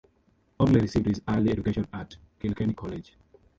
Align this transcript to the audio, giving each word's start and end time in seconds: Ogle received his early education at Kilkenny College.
Ogle 0.59 0.81
received 0.81 1.05
his 1.05 1.21
early 1.29 1.51
education 1.51 1.87
at 1.93 2.15
Kilkenny 2.39 2.73
College. 2.73 3.13